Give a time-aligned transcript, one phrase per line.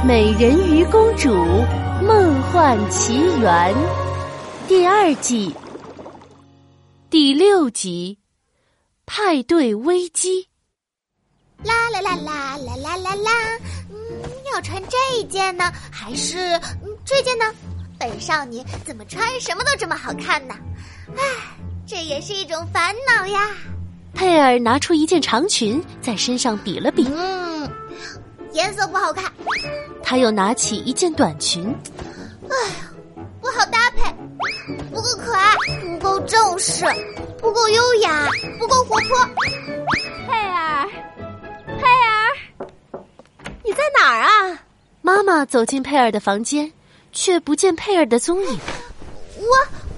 [0.02, 1.28] 《美人鱼公主
[2.02, 3.74] 梦幻奇缘》
[4.66, 5.54] 第二季
[7.10, 8.16] 第六集
[9.04, 10.48] 《派对危机》。
[11.68, 13.30] 啦啦啦啦啦啦啦啦！
[13.90, 13.96] 嗯，
[14.54, 17.44] 要穿这一件呢，还是嗯这件呢？
[17.98, 20.54] 本少女怎么穿什么都这么好看呢？
[21.14, 21.22] 唉，
[21.86, 23.50] 这也是一种烦恼呀。
[24.14, 27.06] 佩尔拿出一件长裙，在身上比了比。
[27.14, 27.70] 嗯，
[28.52, 29.30] 颜色不好看。
[30.02, 31.64] 他又拿起一件短裙。
[32.48, 32.90] 哎呀，
[33.40, 34.12] 不好搭配，
[34.90, 36.84] 不够可爱，不够正式，
[37.38, 39.18] 不够优雅，不够活泼。
[40.26, 40.88] 佩儿，
[41.78, 42.66] 佩儿，
[43.64, 44.58] 你在哪儿啊？
[45.02, 46.70] 妈妈走进佩儿的房间，
[47.12, 48.58] 却不见佩儿的踪影。
[49.38, 49.46] 我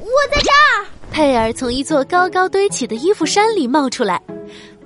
[0.00, 0.86] 我在这儿。
[1.10, 4.20] 佩儿从一座高高堆起的衣服山里冒出来，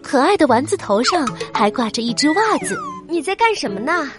[0.03, 2.77] 可爱的丸子头上还挂着一只袜子。
[3.13, 4.11] 你在干什么呢？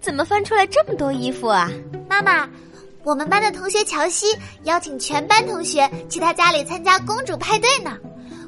[0.00, 1.68] 怎么翻出来这么多衣服啊？
[2.08, 2.48] 妈妈，
[3.02, 7.98] 我们班的同学乔西邀请全班同学去他家里参加公主派对呢。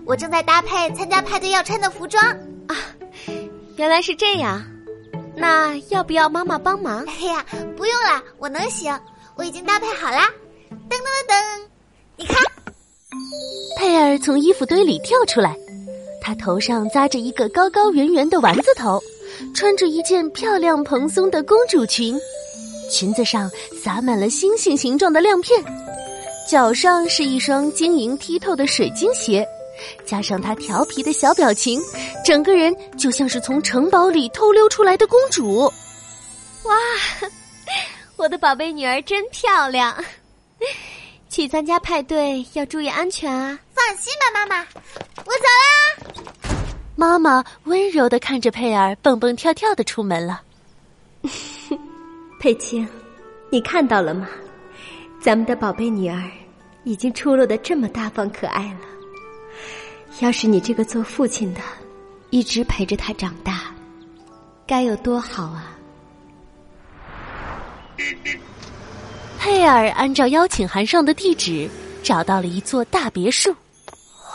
[0.06, 2.24] 我正在搭配参加派对要穿的服装
[2.68, 2.76] 啊。
[3.74, 4.64] 原来是这样，
[5.34, 7.04] 那要不要妈妈帮忙？
[7.06, 7.44] 哎呀，
[7.76, 8.96] 不用了，我能行，
[9.34, 10.30] 我已经搭配好啦。
[10.88, 11.60] 噔噔噔噔，
[12.14, 12.36] 你看。
[13.76, 15.56] 佩尔从衣服堆里跳出来，
[16.20, 19.02] 她头上扎着一个高高圆圆的丸子头，
[19.54, 22.18] 穿着一件漂亮蓬松的公主裙，
[22.90, 23.50] 裙子上
[23.82, 25.62] 洒满了星星形状的亮片，
[26.48, 29.46] 脚上是一双晶莹剔透的水晶鞋，
[30.06, 31.80] 加上她调皮的小表情，
[32.24, 35.64] 整个人就像是从城堡里偷溜出来的公主。
[36.64, 36.76] 哇，
[38.16, 39.96] 我的宝贝女儿真漂亮！
[41.30, 43.58] 去参加派对要注意安全啊！
[43.74, 44.66] 放心吧，妈妈，
[45.24, 45.87] 我走啦。
[47.00, 50.42] 妈妈温柔的看着佩儿蹦蹦跳跳的出门了。
[52.40, 52.88] 佩青，
[53.50, 54.28] 你看到了吗？
[55.20, 56.20] 咱们的宝贝女儿
[56.82, 58.80] 已经出落的这么大方可爱了。
[60.18, 61.60] 要是你这个做父亲的，
[62.30, 63.72] 一直陪着她长大，
[64.66, 65.78] 该有多好啊！
[69.38, 71.70] 佩尔按照邀请函上的地址
[72.02, 73.54] 找到了一座大别墅。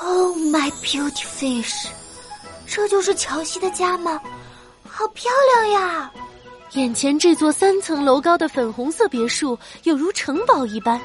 [0.01, 1.87] Oh my beauty fish，
[2.67, 4.19] 这就是乔西的家吗？
[4.89, 6.11] 好漂亮呀！
[6.73, 10.99] 眼前这座三层楼高的粉红色别墅有如城堡一般，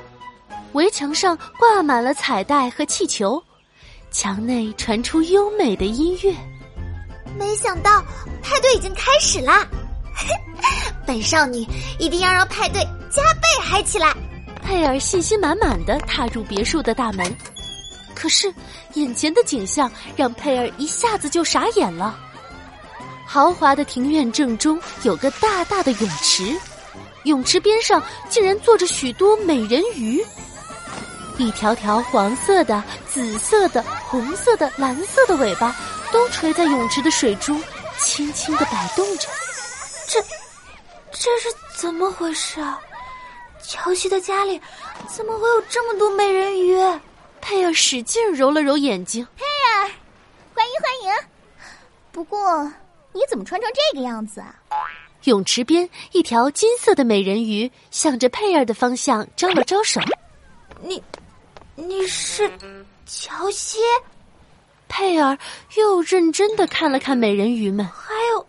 [0.73, 3.43] 围墙上挂满了彩带和气球，
[4.11, 6.35] 墙内传出优美的音乐。
[7.39, 8.03] 没想到
[8.43, 9.67] 派对已经开始啦！
[11.07, 11.67] 本少女
[11.99, 14.15] 一定要让派对加倍嗨起来！
[14.63, 17.37] 佩尔信心满满的踏入别墅的大门，
[18.19, 18.53] 可是
[18.95, 22.19] 眼前的景象让佩尔一下子就傻眼了。
[23.25, 26.59] 豪华的庭院正中有个大大的泳池，
[27.23, 30.21] 泳池边上竟然坐着许多美人鱼，
[31.37, 35.77] 一条条黄色的、紫色的、红色的、蓝色的尾巴
[36.11, 37.63] 都垂在泳池的水中，
[37.99, 39.29] 轻轻的摆动着。
[40.09, 40.21] 这，
[41.13, 42.81] 这是怎么回事啊？
[43.63, 44.61] 乔西的家里
[45.07, 46.77] 怎么会有这么多美人鱼？
[47.41, 49.27] 佩尔使劲揉了揉眼睛。
[49.37, 49.91] 佩尔，
[50.55, 51.29] 欢迎欢迎。
[52.13, 52.71] 不过
[53.13, 54.55] 你怎么穿成这个样子啊？
[55.25, 60.01] 泳池边，一条金色的美人鱼向着佩尔的方向招了招手。
[60.81, 61.03] 你，
[61.75, 62.51] 你是
[63.07, 63.79] 乔西？
[64.89, 65.37] 佩尔
[65.77, 68.41] 又认真的看了看美人鱼们，还有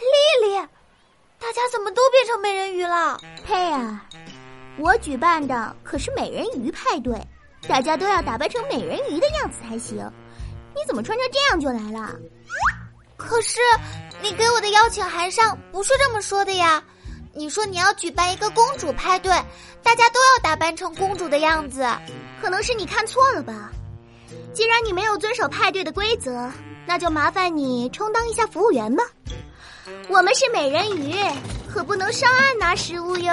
[0.00, 0.56] 丽丽。
[1.38, 3.18] 大家怎么都变成美人鱼了？
[3.44, 3.98] 佩尔，
[4.78, 7.18] 我举办的可是美人鱼派对，
[7.68, 9.98] 大家都要打扮成美人鱼的样子才行。
[10.74, 12.16] 你怎么穿成这样就来了？
[13.16, 13.60] 可是
[14.20, 16.82] 你给我的邀请函上不是这么说的呀！
[17.34, 19.30] 你说你要举办一个公主派对，
[19.82, 21.86] 大家都要打扮成公主的样子。
[22.40, 23.70] 可能是你看错了吧？
[24.52, 26.50] 既然你没有遵守派对的规则，
[26.84, 29.04] 那就麻烦你充当一下服务员吧。
[30.08, 31.14] 我们是美人鱼，
[31.72, 33.32] 可不能上岸拿食物哟。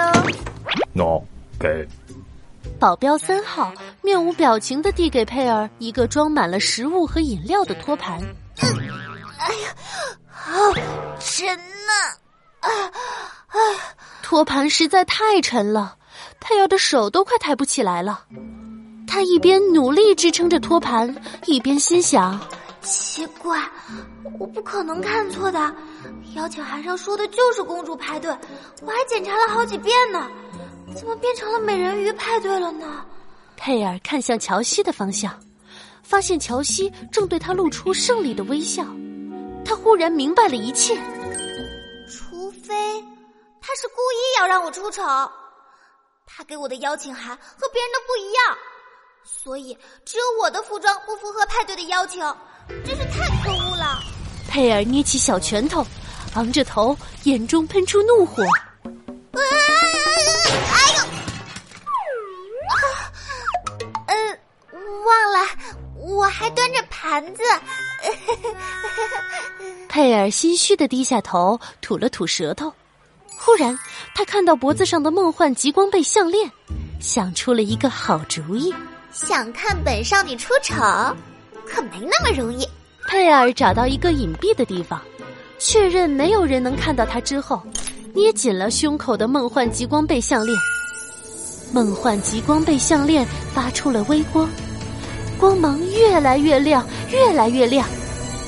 [0.94, 1.22] 喏，
[1.58, 1.86] 给。
[2.78, 3.72] 保镖三号
[4.10, 8.18] 面无表情的递给佩尔一个装满了食物和饮料的托盘。
[8.60, 8.68] 嗯，
[9.38, 9.72] 哎呀，
[10.28, 10.52] 好
[11.20, 11.92] 沉呐！
[12.58, 12.68] 啊
[13.46, 13.56] 啊！
[14.20, 15.94] 托盘实在太沉了，
[16.40, 18.24] 佩尔的手都快抬不起来了。
[19.06, 21.14] 他一边努力支撑着托盘，
[21.46, 22.40] 一边心想。
[22.82, 23.62] 奇怪，
[24.40, 25.72] 我不可能看错的，
[26.34, 28.28] 邀请函上说的就是公主派对，
[28.82, 30.28] 我还检查了好几遍呢，
[30.96, 33.06] 怎么变成了美人鱼派对了呢？
[33.62, 35.38] 佩尔看向乔西的方向，
[36.02, 38.82] 发现乔西正对他露出胜利的微笑，
[39.66, 40.96] 他忽然明白了一切。
[42.10, 42.72] 除非
[43.60, 45.02] 他是故意要让我出丑。
[46.24, 48.58] 他给我的邀请函和别人的不一样，
[49.24, 49.76] 所以
[50.06, 52.18] 只有我的服装不符合派对的要求，
[52.66, 54.00] 真是太可恶了。
[54.48, 55.84] 佩尔捏起小拳头，
[56.34, 58.42] 昂着头，眼中喷出怒火。
[67.10, 67.42] 盘子。
[69.90, 72.72] 佩尔心虚的低下头，吐了吐舌头。
[73.36, 73.76] 忽然，
[74.14, 76.48] 他看到脖子上的梦幻极光贝项链，
[77.00, 78.72] 想出了一个好主意。
[79.10, 80.76] 想看本少女出丑，
[81.66, 82.64] 可没那么容易。
[83.08, 85.02] 佩尔找到一个隐蔽的地方，
[85.58, 87.60] 确认没有人能看到他之后，
[88.14, 90.56] 捏紧了胸口的梦幻极光贝项链。
[91.72, 94.48] 梦幻极光贝项链发出了微光，
[95.38, 97.88] 光芒越来越亮，越来越亮。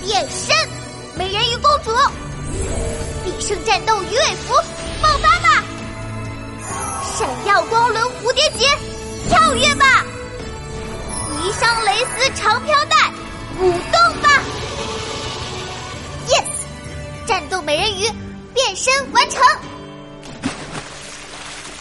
[0.02, 0.54] 变身，
[1.16, 1.90] 美人鱼公主，
[3.24, 4.54] 必胜战斗鱼尾服
[5.00, 5.64] 爆发吧！
[7.16, 8.66] 闪耀光轮蝴蝶结，
[9.28, 10.04] 跳跃吧！
[11.30, 13.12] 霓裳蕾丝长飘带，
[13.60, 14.42] 舞动吧
[16.28, 16.44] ！Yes，
[17.26, 18.08] 战斗美人鱼
[18.54, 19.40] 变身完成。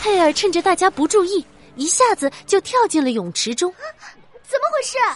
[0.02, 1.46] 佩尔趁着大家不注意，
[1.76, 3.74] 一下子就跳进了泳池中。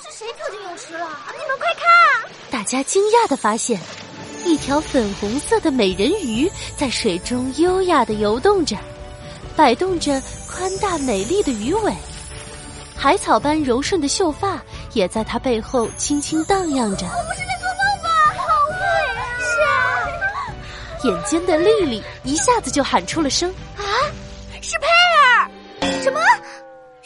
[0.04, 1.08] 是谁跳进泳池了？
[1.32, 2.32] 你们快看！
[2.52, 3.80] 大家惊讶的发现，
[4.46, 8.78] 一条粉红色的美人鱼在水中优雅的游动着，
[9.56, 11.94] 摆动着宽大美丽的鱼尾，
[12.96, 14.62] 海草般柔顺的秀发
[14.94, 17.06] 也在它背后轻轻荡漾着。
[17.06, 18.10] 我不是在做梦吧？
[18.38, 18.86] 好美
[19.20, 19.22] 啊！
[19.40, 19.74] 是啊。
[21.04, 23.54] 眼尖的丽丽一下子就喊出了声：“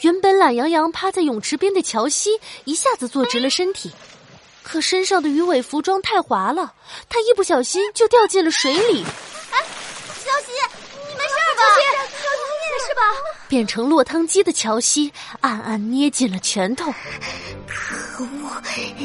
[0.02, 2.30] 原本懒洋洋趴在泳池边的乔西
[2.64, 3.92] 一下子坐直了身体，
[4.62, 6.72] 可身上的鱼尾服装太滑了，
[7.08, 9.04] 他一不小心就掉进了水里。
[9.50, 9.58] 哎，
[10.24, 10.52] 乔西，
[11.06, 11.62] 你没事吧？
[11.64, 13.02] 乔西，乔西，你没事吧？
[13.46, 16.90] 变成落汤鸡的乔西暗暗捏紧了拳头。
[17.66, 18.26] 可恶！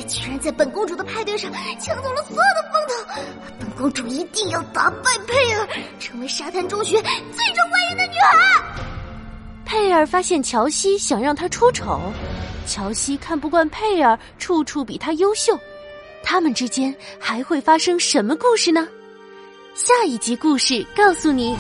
[0.07, 1.51] 居然在本公主的派对上
[1.81, 3.21] 抢走了所有的风头！
[3.59, 5.68] 本公主一定要打败佩尔，
[6.00, 8.63] 成为沙滩中学最受欢迎的女孩。
[9.65, 12.00] 佩尔发现乔西想让他出丑，
[12.67, 15.57] 乔西看不惯佩尔处处比他优秀，
[16.23, 18.88] 他们之间还会发生什么故事呢？
[19.73, 21.56] 下一集故事告诉你。